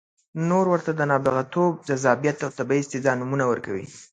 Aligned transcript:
نور 0.49 0.65
ورته 0.69 0.91
د 0.95 1.01
نابغتوب، 1.11 1.73
جذابیت 1.87 2.37
او 2.45 2.49
طبیعي 2.59 2.81
استعداد 2.83 3.17
نومونه 3.21 3.45
ورکوي. 3.47 3.85